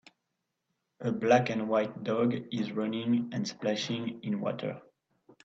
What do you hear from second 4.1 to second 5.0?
in water.